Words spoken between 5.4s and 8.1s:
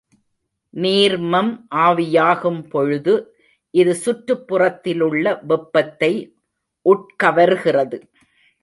வெப்பத்தை உட்கவர்கிறது.